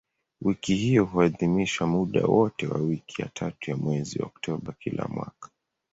[0.41, 5.49] Wiki hiyo huadhimishwa muda wote wa wiki ya tatu ya mwezi Oktoba kila mwaka.